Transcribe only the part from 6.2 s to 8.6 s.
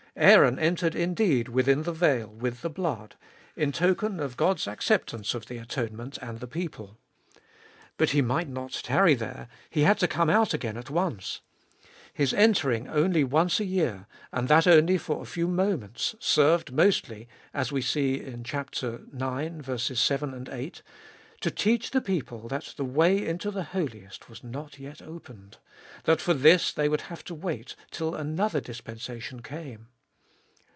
and the people. But he might